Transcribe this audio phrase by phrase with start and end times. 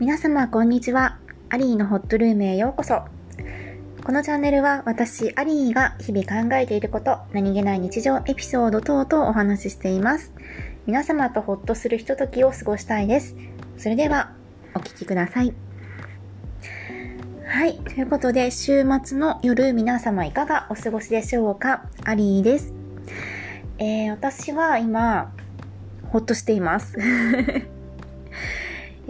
[0.00, 1.18] 皆様こんにちは。
[1.50, 3.02] アリーのホットルームへようこそ。
[4.02, 10.32] このチャンネルは私、アリーが日々考えていること、何気ない日常エピソード等々お話ししています。
[10.86, 13.36] 皆様とホッとするひとときを過ごしたいです。
[13.76, 14.32] それでは、
[14.74, 15.52] お聞きください。
[17.44, 17.76] はい。
[17.80, 21.84] ということで、週末の夜、皆様いかがお過ごしでしょうか？
[22.04, 22.72] アリーです。
[23.76, 25.30] えー、私は今、
[26.10, 26.96] ほっとしています。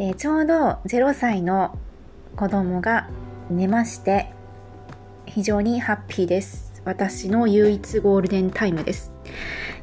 [0.03, 1.79] えーちょうど0歳の
[2.35, 3.11] 子供が
[3.51, 4.33] 寝まして、
[5.27, 6.81] 非常にハッピーです。
[6.87, 9.13] 私の唯一ゴールデンタイムです。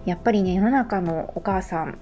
[0.06, 2.00] やっぱりね、世の中のお母さん、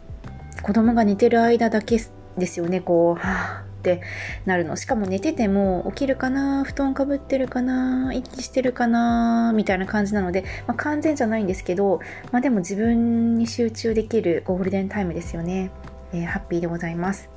[0.61, 1.99] 子供が寝てる間だけ
[2.38, 4.01] ですよね、こう、はぁって
[4.45, 4.77] なるの。
[4.77, 11.99] しかも寝てても起きるかな、布団かぶってるかな、息してるかな、みたいな感じなので、まあ、完全じゃないんですけど、
[12.31, 15.69] まあでも自分に集中できるゴールデンタイムですよね。
[16.13, 17.29] えーハッピーでございます。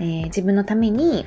[0.00, 1.24] えー自分のために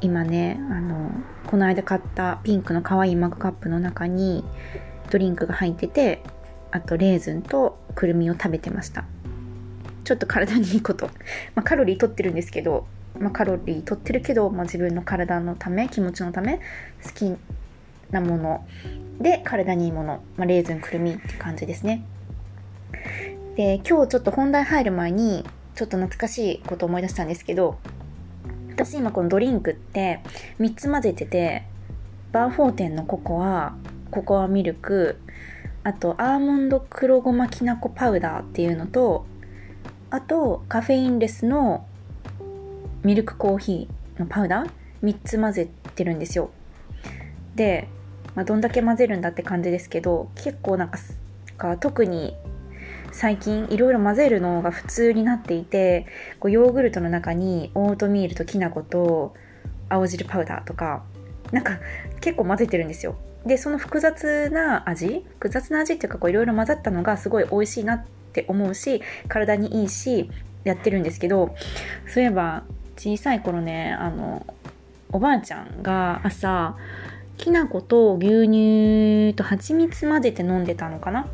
[0.00, 1.10] 今ねあの
[1.46, 4.44] この間買ったピンクの可愛いマグカップの中に
[5.10, 6.22] ドリンクが入ってて
[6.70, 9.04] あとレーズンとくるみを食べてました。
[10.04, 11.10] ちょっと体にいいこと、
[11.56, 12.86] まあ、カロリー取ってるんですけど、
[13.18, 16.60] まあ、カロリー取ってるけど、まあ、自分の体のため気持ちのため
[17.02, 17.34] 好き
[18.10, 18.66] なもの。
[19.20, 22.04] で体にいいもの、まあ、レーズンくるみって感じですね。
[23.56, 27.78] で今日ちょっと本題入る前にちょっと懐かしいこと思い出したんですけど
[28.76, 30.20] 私今このドリンクって
[30.60, 31.64] 3つ混ぜてて
[32.30, 33.74] バーフォーテンのココア
[34.10, 35.18] ココアミルク
[35.82, 39.24] あとアーモンド黒ごまきなこパウダーっていうのと
[40.10, 41.86] あとカフェインレスの
[43.02, 44.70] ミルクコーヒーのパウダー
[45.02, 46.50] 3つ混ぜてるんですよ。
[47.54, 47.88] で、
[48.34, 50.98] まあ、どんだけ混ぜるんだって感じですけど結構なんか
[51.56, 52.36] か特に
[53.12, 56.06] 最近いろいろ混ぜるのが普通になっていて
[56.40, 59.34] こうヨーグルトの中にオートミールときな粉と
[59.88, 61.04] 青汁パウダーとか
[61.52, 61.78] なんか
[62.20, 63.16] 結構混ぜてるんですよ。
[63.44, 70.28] でその複雑な味複雑な味っていうかいろいろ混ざったのがすごい美味しいなって思うし体にいいし
[70.64, 71.54] やってるんですけど
[72.08, 72.64] そういえば
[72.96, 74.44] 小さい頃ねあの
[75.12, 76.76] おばあちゃんが朝
[77.36, 81.28] きな粉と牛乳と蜂蜜混ぜて飲んでたのかな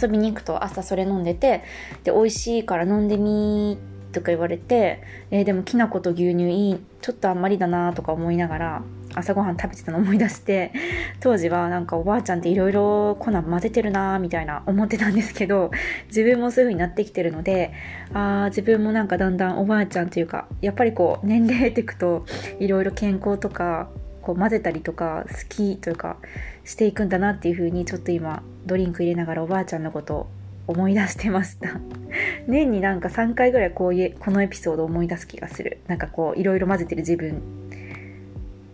[0.00, 1.64] 遊びに行くと朝それ飲んでて
[2.04, 3.78] で美味しいから飲んでみ
[4.12, 8.82] とか言われて、えーでもきな粉と牛乳いいちょっとあんまりだなとか思いながら
[9.14, 10.72] 朝ごはん食べてたの思い出して
[11.20, 15.70] 当時はなんかおばあちゃんっていろいろ粉混ぜてるなみたいな思ってたんですけど
[16.06, 17.72] 自分もそういう風になってきてるので
[18.12, 22.24] あー自分もなんかだんだんおばあちゃんというかやっぱりこう年齢っていくと
[22.58, 23.90] いろいろ健康とか
[24.22, 26.16] こう混ぜたりとか好きというか
[26.64, 30.26] していくんだなっていう風にちょっと今ドリンク入れながらおばあちゃんのことを
[30.66, 31.80] 思い出してました。
[32.46, 35.78] 年になんか3回ぐらいこういうこのエピソードを思い出す気がする。
[35.88, 37.42] なんかこういろいろ混ぜてる自分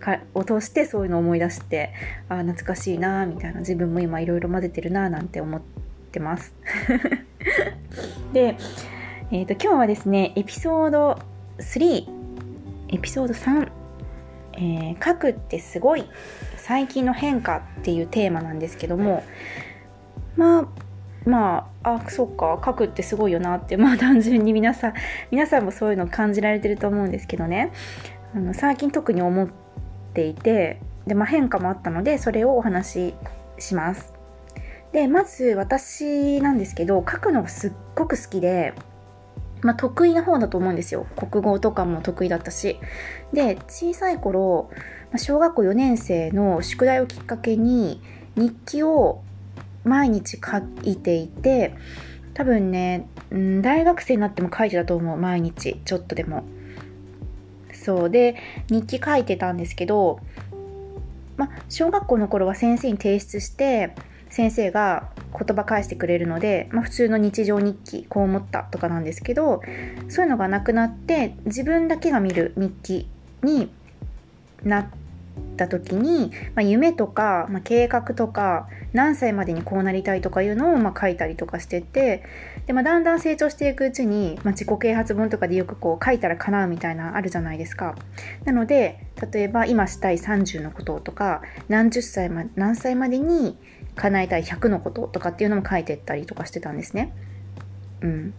[0.00, 1.92] かを通してそういうのを思い出して
[2.28, 3.60] あー懐かしいなーみたいな。
[3.60, 5.60] 自分も今いろいろ混ぜてるなーなんて思っ
[6.12, 6.54] てます。
[8.32, 8.56] で、
[9.30, 11.18] えー、と今日はですねエピソード
[11.58, 12.06] 3
[12.90, 13.70] エピソード3
[14.54, 16.04] えー書くってすごい
[16.56, 19.24] 最近の変化っていうテーマなんですけども
[20.38, 20.68] まあ
[21.28, 24.94] まああそっか書くってすごいよなってまあ単純に皆さん
[25.32, 27.72] 皆さんもそういうの感じられてると思うんですけどね。
[28.34, 29.48] あの最近特に思っ
[30.14, 33.14] ていてで、まあ、変化もあったのでそれをお話し
[33.58, 34.14] します。
[34.92, 38.74] でまず私なんですけど書くのがすっごく好きで
[39.60, 41.04] まあ、得意な方だと思うんですよ。
[41.16, 42.78] 国語とかも得意だったし。
[43.32, 44.70] で小さい頃
[45.16, 48.00] 小学校4年生の宿題をきっかけに
[48.36, 49.22] 日記を
[49.88, 51.74] 毎日書いていて
[52.34, 55.18] 多分ねうん大学生になっても書いてたと思う。
[55.18, 56.44] 毎日ちょっとでも。
[57.72, 58.10] そう。
[58.10, 58.36] で
[58.70, 60.20] 日記書いてたんですけど
[61.36, 63.94] ま小学校の頃は先生に提出して
[64.28, 69.62] 先生が言葉返してくれるので、まあ、普通の日常日記こう思ったとかなんですけど
[70.08, 73.08] そういうのがなくなって自分だけが見る日記
[73.42, 73.70] に
[74.64, 74.86] なっ
[75.58, 82.24] た時に、まあ、夢とか、まあ、計画とか何歳までにこうなりたいとかいうのをま書いたりとかしてて
[82.66, 87.94] で、まあ、だんだん成長していくうちに、ま、自己啓発本とかでよくこう書いたら叶うみたいなあるじゃないですか。
[88.44, 93.58] なので例えば今したい30のこととか何十歳ま何歳までに
[93.96, 97.12] 叶えたい100のこととかっていうのも書いてったりとかしてたんですね。
[98.00, 98.34] うん。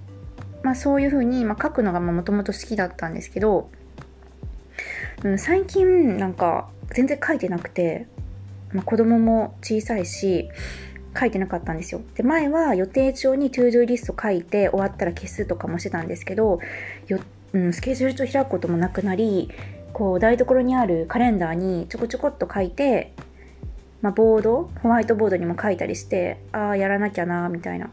[0.64, 3.70] まあそういうふうに、まあ、書くのがもともと好きだったんですけど、
[5.24, 8.08] うん、最近なんか全然書いてなくて、
[8.74, 10.50] まあ、子供も小さいし
[11.20, 12.02] 書いてなかったんですよ。
[12.16, 16.60] で前は予定帳に ToDoリスト書いて終わったら消すとかもしてたんですけど
[17.08, 17.20] 予
[17.54, 19.50] うん、スケジュール帳開くこともなくなり
[19.94, 23.14] こう台所にあるカレンダーにちょこちょこっと書いて、
[24.02, 27.90] まあ、ボードホワイトボードにも書いたりしてああやらなきゃなみたいな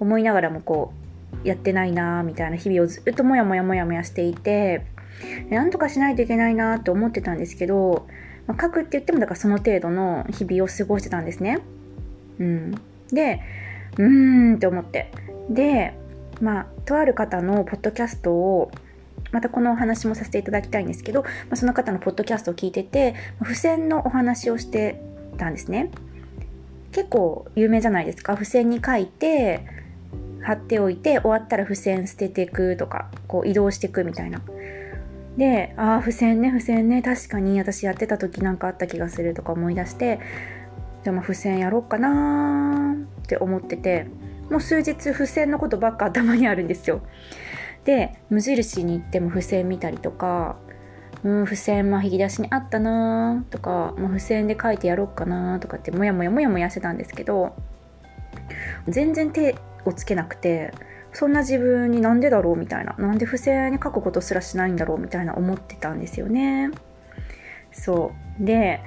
[0.00, 0.92] 思いながらもこ
[1.44, 4.86] うやってないなみたいな日々をずっともやもやもやもやしていて
[5.50, 8.06] なんとかしないといけないなって思ってたんですけど、
[8.46, 11.60] まあ、書くって言ってもだからその程度の日々を過ごしてたんですね。
[12.38, 12.70] うん、
[13.12, 13.40] で
[13.96, 15.10] うーんって思って。
[15.48, 15.94] で
[16.40, 18.70] まあとある方のポッドキャストを
[19.30, 25.00] またこのお話もさせていただきたいんですけど、まあ、その方のポッドキャストを聞いてて付箋のお話をして
[25.38, 25.90] たんですね。
[26.92, 28.34] 結構有名じゃないですか。
[28.34, 29.66] 付箋に書いて
[30.42, 34.40] 貼っておいて終わったら付箋捨てていくとかこう移動していくみたいな。
[35.36, 40.20] でああ付箋ね付箋ね確かに私やってた時なんかあった気がするとか思い出して
[41.02, 44.06] じゃあまあ付箋やろうかなって思ってて
[44.50, 47.02] もう数日付箋のことばっか頭にあるんですよ。
[47.84, 50.56] で無印に行っても付箋見たりとか
[51.22, 57.54] うん付箋まあ引き出しにあったなとか、まあ、付箋で書いてやろうかなとかってもやもやもやもやしてたんですけど
[58.88, 60.72] 全然手をつけなくて
[61.14, 66.70] そんな自分になんでだろうみたいななんで付箋に書くことすらしないんだろうみたいな思ってたんですよね。
[67.72, 68.44] そう。
[68.44, 68.80] で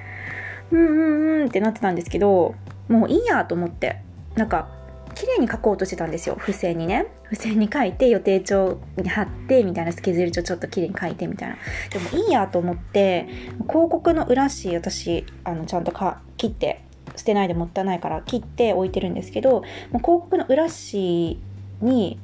[0.70, 2.54] うんうんうんってなってたんですけど
[2.88, 4.02] もういいやと思って
[4.36, 4.68] なんか
[5.14, 6.36] 綺麗に書こうとしてたんですよ。
[6.38, 7.06] 付箋にね。
[7.24, 11.56] 付箋に書いて予定帳に貼ってみたいなスケジュール帳ちょっと綺麗に書いてみたいな。
[11.90, 13.26] でもいいやと思って
[13.68, 16.84] 広告の裏紙私あのちゃんとか切って
[17.16, 21.40] 捨てないでもったいないから切って置いてるんですけど広告の裏紙
[21.80, 22.18] に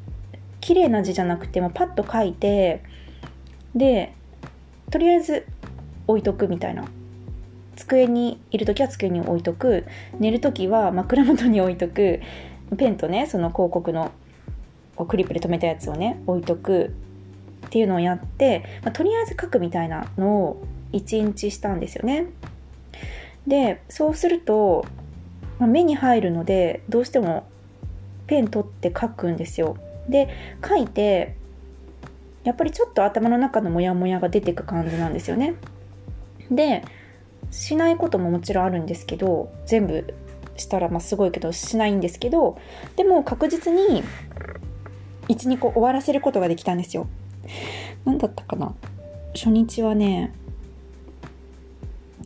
[0.61, 2.83] 綺麗な字じゃなくてもパッと書いて
[3.75, 4.15] で
[4.91, 5.47] とりあえず
[6.07, 6.85] 置いとくみたいな。
[7.77, 9.85] 机にいる時は机に置いとく。
[10.21, 12.21] 寝る時は枕元に置いとく。
[12.77, 14.13] ペンとねその広告の
[15.09, 16.95] クリップで留めたやつをね置いとく。
[17.67, 20.63] っていうのをやって、まあ、とりあえず書くみたいなのを
[20.93, 22.27] 1日したんですよね。
[23.47, 24.85] でそうすると、
[25.59, 27.47] まあ、目に入るのでどうしても
[28.35, 29.77] ペン取って書くんですよ。
[30.09, 30.29] で
[30.69, 31.37] 書いて
[32.43, 35.55] やっぱりちょっと頭の中のモヤモヤが出てく感じなんですよね。
[36.51, 36.83] で
[37.53, 40.13] しないことももちろんあるんですけど全部
[40.57, 42.59] したらまあすごいけどしないんですけど
[42.97, 44.03] でも確実に
[45.29, 47.07] 12個終わらせることができたんですよ。
[48.05, 48.75] 何だったかな
[49.33, 50.35] 初日はね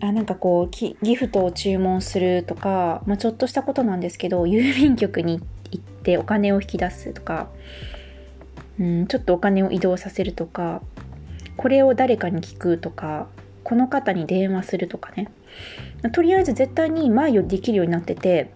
[0.00, 5.40] あなんかこうギフトを注文するとか、まあ、ちょっとしたことなんですけど郵便局に
[5.70, 7.48] 行ってお金を引き出すとか、
[8.78, 10.82] うん、ちょっとお金を移動させるとか
[11.56, 13.26] これを誰かに聞くとか
[13.64, 15.30] この方に電話するとかね。
[16.12, 18.52] とりあえず絶対に前よりできるようになってて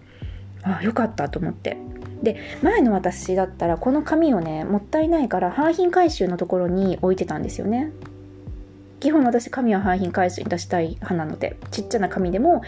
[0.63, 1.77] ああよかったと思って。
[2.23, 7.91] で前の私だったらこの紙をねもったいないから廃品回収のところに置いてたんですよね。
[9.03, 12.61] 基本私紙は廃品回収に出したい派なのでちっちゃな紙でも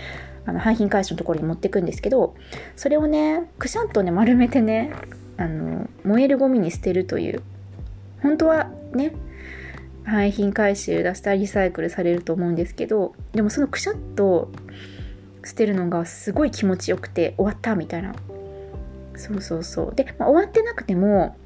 [0.45, 2.35] あの廃品回収のところに持ってくんですけど
[2.75, 4.91] それをねくしゃんとね丸めてね
[5.37, 7.41] あの燃えるゴミに捨てるという
[8.21, 9.13] 本当はね
[10.03, 14.51] 廃品回収出したらリサイクルされると思うんですけどでもそのくしゃっと
[15.45, 18.13] 捨てるのがすごい気持ちよくて終わったみたいな。
[19.15, 19.95] そうそうそう。
[19.95, 21.37] で、まあ、終わってなくても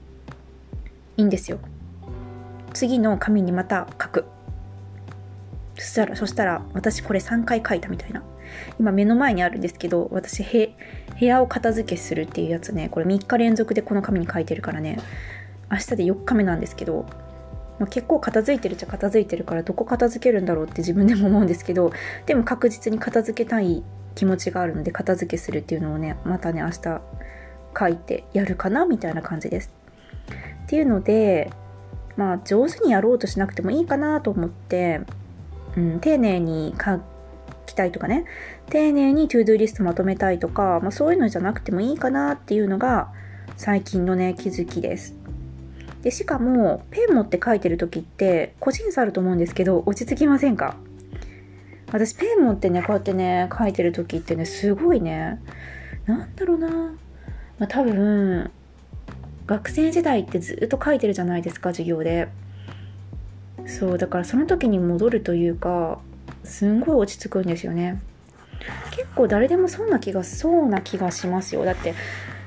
[1.18, 1.60] いいんですよ。
[2.74, 4.26] 次の紙にまた書く。
[5.80, 8.24] そしたらそしたら私これ3回書いたみたいな。
[8.80, 12.90] 今目の前にあるんですけど私部屋を片付けするっていうやつね。
[12.90, 15.00] これ3日連続でこの紙に書いてるからね。
[15.72, 17.06] 明日で4日目なんですけど
[17.80, 21.92] まあ、結構片付いてるっちゃ片付いてるからどこ片付けるんだろうって自分でも思うんですけど
[22.26, 23.84] でも確実に片付けたい
[24.16, 27.02] 気持ちがあるので片付けするっていうのをねまたね明日
[27.78, 29.72] 書いてやるかなみたいな感じです。
[30.66, 31.52] っていうので
[32.18, 35.02] まあ上手にやろうとしなくてもいいかなと思って、
[35.78, 37.00] うん、丁寧に書
[37.66, 38.26] きたいとかね。
[38.70, 43.12] 丁寧に ToDoリストまとめたいとか、まあ、そういうのじゃなくてもいいかなっていうのが
[43.58, 45.16] 最近のね気づきです。
[46.02, 50.78] でしかもペン持って書いてる時って個人差あると思うんですけど落ち着きませんか？
[51.92, 55.42] 私ペン持ってねこうやってね書いてる時ってねすごいね。
[56.06, 56.96] なんだろうな、ま
[57.62, 58.52] あ、多分
[59.46, 62.28] 学生時代ってずっと書いてるじゃないですか授業で。
[63.78, 66.00] そうだからその時に戻るというか
[66.44, 68.02] すんごい落ち着くんですよね。
[68.92, 71.64] 結構誰でもそんな気がそうな気がしますよ。
[71.64, 71.94] だって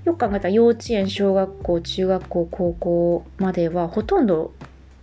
[0.05, 4.53] よく考えたら幼稚園小学校中学校高校まではほとんど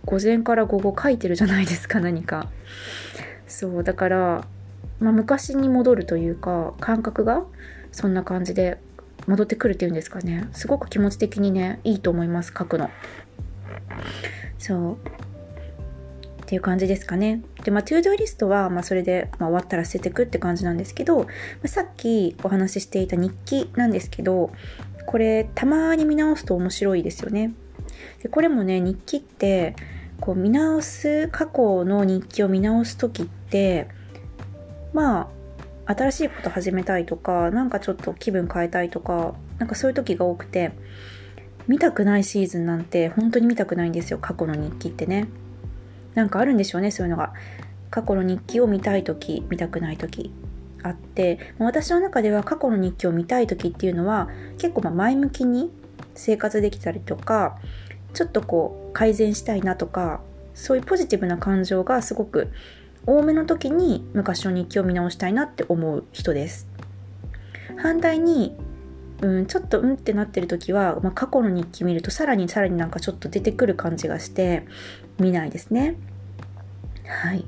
[0.04, 2.48] 午前から午後書いてるじゃないですか 何か。
[3.46, 4.44] そうだから、
[5.00, 7.42] まあ、昔に戻るというか感覚が
[7.90, 8.78] そんな感じで
[9.26, 10.48] 戻ってくるっていうんですかね。
[10.52, 12.90] すごく気持ち的にねいいと思います書くの。
[14.58, 14.96] そう。
[16.50, 17.44] っていう感じですかね。
[17.62, 21.26] で、まあ、トゥードゥリストは、まあ、それで、まあ、終わったら捨ててくって感じなんですけど、ま
[21.66, 24.50] あ、さっきお話ししていた日記なんですけど、
[25.06, 27.52] これ、たまに見直すと面白いですよね。
[28.20, 29.76] で、これもね、日記って、
[30.18, 33.86] こう見直す、過去の日記を見直す時って、
[34.92, 35.30] ま
[35.86, 40.72] あ、新しいこと始めたいとか、なんかちょっと気分変えたいとか、なんかそういう時が多くて、
[41.68, 45.28] 見たくないシーズンなんて本当に見たくないんですよ、過去の日記ってね。
[46.14, 47.32] なんかあるんでしょうね、そういうのが。
[47.90, 50.32] 過去の日記を見たい時、見たくない時
[50.82, 55.70] あって、私の中では過去の日記を見たい時っていうのは結構ま前向きに
[56.14, 57.58] 生活できたりとか、
[58.14, 60.20] ちょっとこう改善したいなとか、
[60.54, 62.52] そういうポジティブな感情がすごく
[63.06, 66.68] 多めの時に昔の日記を見直したいなって思う人です。
[67.76, 68.56] 反対に、
[69.22, 74.66] うん、ちょっとうんってなってる時は、まあ、過去の日記見るとさらにさらになんかちょっと出てくる感じがして
[75.18, 75.96] 見ないですね。
[77.06, 77.44] はい。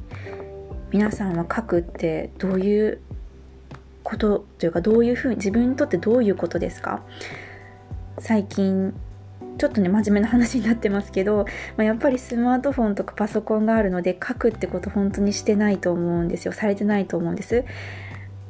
[0.91, 3.00] 皆さんは書くってどういう
[4.02, 7.02] ことというかどういうふうに自分にとってどういうことですか？
[8.19, 8.93] 最近
[9.57, 17.64] ちょっとね真面目な話になってますけど、まあ、やっぱりスマートフォンとかパソコンがあるので書くってこと本当にしてないと思うんですよされてないと思うんです、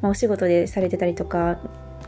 [0.00, 1.58] まあ、お仕事でされてたりとか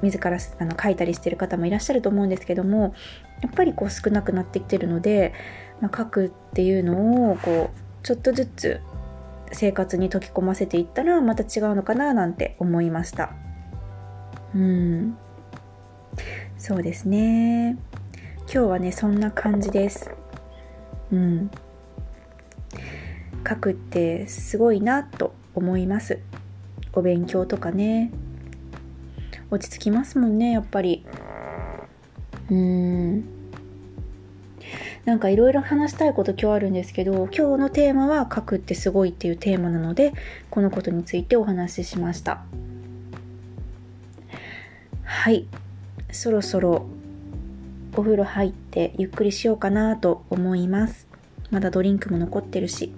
[0.03, 2.95] 自らあの書いたりしてる方もいらっしゃると思うんですけども
[3.43, 5.33] やっぱりこう少なくなってきてるので、
[5.81, 8.81] まあ、書くっていうのをこうちょっとずつ
[9.53, 13.33] 生活に溶き込ませていったらまた違うのかななんて思いました。
[14.55, 15.17] うん。
[16.59, 17.77] そうですね。
[18.43, 20.11] 今日はねそんな感じです。
[21.13, 21.51] うん。
[23.47, 26.19] 書くってすごいなと思います。
[26.93, 28.11] お勉強とかね。
[29.51, 31.05] 落ち着きますもんねやっぱり。
[32.51, 33.25] うん。
[35.05, 40.15] なんかいろいろ話したいこと今日あるんですけど今日のテーマは書くってすごいっていうテーマなので
[40.51, 42.43] このことについてお話ししました。
[45.05, 45.47] はい。
[46.11, 46.87] そろそろ
[47.97, 51.07] お風呂入ってゆっくりしようかなと思います。
[51.51, 52.93] まだドリンクも残ってるし。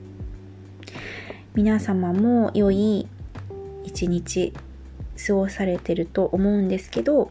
[1.54, 3.08] 皆様も良い
[3.84, 4.52] 一日。
[5.24, 7.30] 過ごされてると思うんですけど、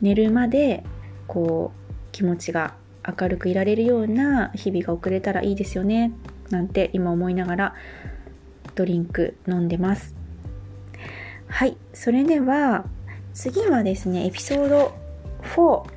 [0.00, 0.84] 寝るまで
[1.26, 2.74] こう気持ちが
[3.06, 6.12] 明るくいられるような日々が送れたらいいですよね。
[6.50, 7.74] なんて今思いながら
[8.74, 10.14] ドリンク飲んでます。
[11.48, 11.76] はい。
[11.92, 12.84] それでは
[13.32, 14.94] 次はですね、エピソード
[15.42, 15.96] 4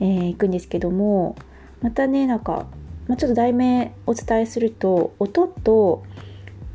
[0.00, 1.36] えー、いくんですけども
[1.82, 2.66] またねなんか、
[3.06, 6.04] まあ、ちょっと題名お伝えすると音と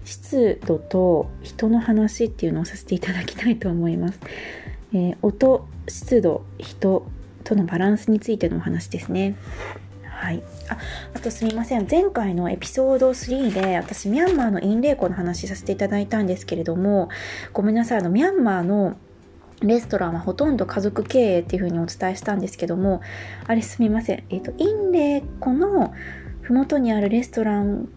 [0.05, 4.19] 湿度と人の話っていうのをさせていただきたいと思います。
[4.93, 7.05] えー、音、湿度、人
[7.43, 9.36] とのバランスについてのお話ですね。
[10.03, 10.43] はい。
[10.69, 10.77] あ、
[11.13, 11.88] あとすみません。
[11.89, 17.10] 前回のエピソード3で私ミャンマーのインレイコの話させていただいたんですけれども、
[17.51, 17.98] ごめんなさい。
[18.00, 18.95] あの、ミャンマーの
[19.62, 23.01] レストランはほとんど家族経営っていうふうにお伝えしたんですけども、
[23.48, 24.24] あれすみません。
[24.29, 25.93] えっ、ー、と、インレーコの
[26.41, 27.89] 麓にあるレストラン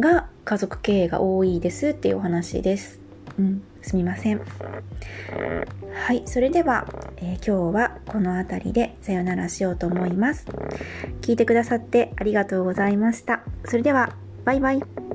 [0.00, 3.00] が家族経営が多いですっていうお話です。
[3.38, 4.40] うん、すみません。
[5.92, 6.86] はい、それでは、
[7.18, 10.46] えー、今日はこの辺りでさよならしようと思います。
[11.20, 13.42] 聞いてくださってありがとうございました。
[13.66, 15.07] それでは、バイバイ。